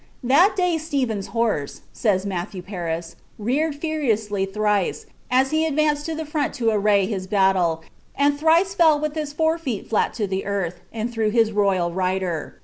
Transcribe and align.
^That 0.25 0.55
day 0.55 0.79
Stephen's 0.79 1.27
horse," 1.27 1.81
says 1.93 2.25
Matthew 2.25 2.63
Paris, 2.63 3.15
^ 3.19 3.23
reared 3.37 3.75
furiously 3.75 4.47
thrice, 4.47 5.05
as 5.29 5.51
he 5.51 5.63
advanced 5.63 6.07
to 6.07 6.15
the 6.15 6.25
front 6.25 6.55
to'array 6.55 7.05
his 7.07 7.27
battle, 7.27 7.83
and 8.15 8.35
thrice 8.39 8.73
fell 8.73 8.99
with 8.99 9.13
his 9.13 9.31
forefeet 9.31 9.87
flat 9.87 10.15
to 10.15 10.25
the 10.25 10.43
earth, 10.45 10.79
and 10.91 11.13
threw 11.13 11.29
his 11.29 11.51
royal 11.51 11.91
rider. 11.93 12.57